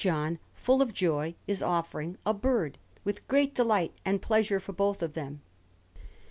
[0.01, 5.03] John, full of joy, is offering a bird, with great delight and pleasure for both
[5.03, 5.43] of them.